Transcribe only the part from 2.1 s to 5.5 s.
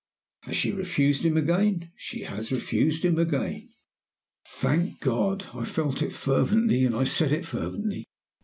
has refused him again.' "'Thank God!'